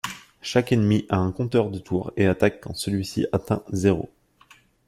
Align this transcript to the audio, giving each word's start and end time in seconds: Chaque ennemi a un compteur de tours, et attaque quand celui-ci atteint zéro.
Chaque 0.41 0.71
ennemi 0.71 1.05
a 1.09 1.17
un 1.19 1.31
compteur 1.31 1.69
de 1.69 1.77
tours, 1.77 2.11
et 2.17 2.25
attaque 2.25 2.59
quand 2.59 2.73
celui-ci 2.73 3.27
atteint 3.31 3.61
zéro. 3.71 4.09